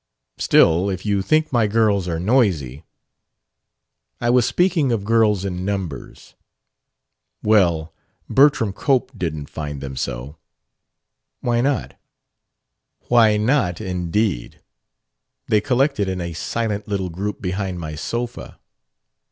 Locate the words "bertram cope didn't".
8.27-9.51